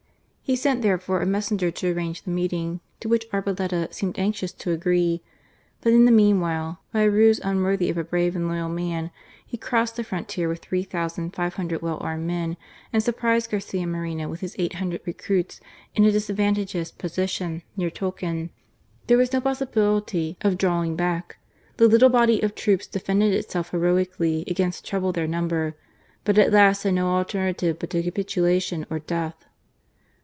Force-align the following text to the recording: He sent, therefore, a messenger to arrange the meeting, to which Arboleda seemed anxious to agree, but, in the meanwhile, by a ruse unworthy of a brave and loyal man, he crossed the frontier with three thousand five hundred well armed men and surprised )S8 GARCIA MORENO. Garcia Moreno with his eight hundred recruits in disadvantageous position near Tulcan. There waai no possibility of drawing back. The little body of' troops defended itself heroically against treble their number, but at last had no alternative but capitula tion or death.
He 0.43 0.57
sent, 0.57 0.81
therefore, 0.81 1.21
a 1.21 1.25
messenger 1.25 1.71
to 1.71 1.93
arrange 1.93 2.23
the 2.23 2.29
meeting, 2.29 2.81
to 2.99 3.07
which 3.07 3.25
Arboleda 3.31 3.87
seemed 3.93 4.19
anxious 4.19 4.51
to 4.51 4.71
agree, 4.73 5.23
but, 5.79 5.93
in 5.93 6.03
the 6.03 6.11
meanwhile, 6.11 6.81
by 6.91 7.03
a 7.03 7.09
ruse 7.09 7.39
unworthy 7.41 7.89
of 7.89 7.97
a 7.97 8.03
brave 8.03 8.35
and 8.35 8.49
loyal 8.49 8.67
man, 8.67 9.11
he 9.47 9.55
crossed 9.55 9.95
the 9.95 10.03
frontier 10.03 10.49
with 10.49 10.59
three 10.59 10.83
thousand 10.83 11.33
five 11.33 11.53
hundred 11.53 11.81
well 11.81 11.97
armed 12.01 12.27
men 12.27 12.57
and 12.91 13.01
surprised 13.01 13.47
)S8 13.47 13.51
GARCIA 13.51 13.87
MORENO. 13.87 13.91
Garcia 13.91 14.15
Moreno 14.17 14.29
with 14.29 14.39
his 14.41 14.55
eight 14.59 14.73
hundred 14.73 14.99
recruits 15.05 15.61
in 15.95 16.03
disadvantageous 16.03 16.91
position 16.91 17.63
near 17.77 17.89
Tulcan. 17.89 18.49
There 19.07 19.17
waai 19.17 19.31
no 19.31 19.39
possibility 19.39 20.37
of 20.41 20.57
drawing 20.57 20.97
back. 20.97 21.37
The 21.77 21.87
little 21.87 22.09
body 22.09 22.41
of' 22.43 22.55
troops 22.55 22.87
defended 22.87 23.33
itself 23.33 23.69
heroically 23.71 24.43
against 24.47 24.85
treble 24.85 25.13
their 25.13 25.27
number, 25.27 25.77
but 26.25 26.37
at 26.37 26.51
last 26.51 26.83
had 26.83 26.95
no 26.95 27.07
alternative 27.15 27.79
but 27.79 27.91
capitula 27.91 28.61
tion 28.61 28.85
or 28.89 28.99
death. 28.99 29.45